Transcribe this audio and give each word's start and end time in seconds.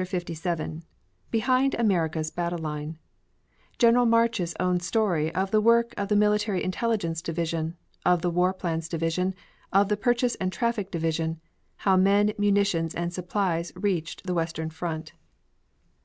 CHAPTER 0.00 0.32
LVII 0.34 0.82
BEHIND 1.32 1.74
AMERICA'S 1.74 2.30
BATTLE 2.30 2.60
LINE 2.60 2.98
GENERAL 3.78 4.06
MARCH'S 4.06 4.54
OWN 4.60 4.78
STORY 4.78 5.34
OF 5.34 5.50
THE 5.50 5.60
WORK 5.60 5.92
OF 5.96 6.06
THE 6.06 6.14
MILITARY 6.14 6.62
INTELLIGENCE 6.62 7.20
DIVISION 7.20 7.76
OF 8.06 8.22
THE 8.22 8.30
WAR 8.30 8.52
PLANS 8.54 8.88
DIVISION 8.88 9.34
OF 9.72 9.88
THE 9.88 9.96
PURCHASE 9.96 10.36
AND 10.36 10.52
TRAFFIC 10.52 10.92
DIVISION 10.92 11.40
HOW 11.78 11.96
MEN, 11.96 12.32
MUNITIONS 12.38 12.94
AND 12.94 13.12
SUPPLIES 13.12 13.72
REACHED 13.74 14.22
THE 14.24 14.34
WESTERN 14.34 14.70
FRONT. 14.70 15.14